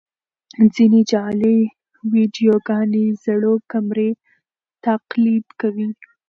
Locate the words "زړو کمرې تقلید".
3.23-5.45